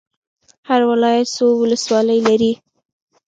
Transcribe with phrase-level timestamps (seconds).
[0.69, 2.51] هر ولایت څو ولسوالۍ لري؟